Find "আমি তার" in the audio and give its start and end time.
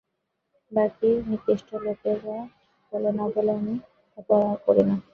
3.59-4.23